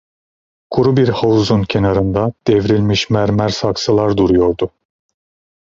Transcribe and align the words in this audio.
Kuru 0.69 0.97
bir 0.97 1.07
havuzun 1.09 1.63
kenarında 1.63 2.33
devrilmiş 2.47 3.09
mermer 3.09 3.49
saksılar 3.49 4.17
duruyordu. 4.17 4.69